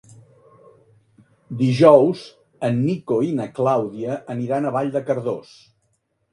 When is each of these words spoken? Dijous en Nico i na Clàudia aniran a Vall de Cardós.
Dijous 1.59 2.23
en 2.69 2.81
Nico 2.87 3.21
i 3.29 3.31
na 3.43 3.49
Clàudia 3.61 4.19
aniran 4.39 4.69
a 4.69 4.75
Vall 4.81 4.93
de 4.99 5.07
Cardós. 5.13 5.57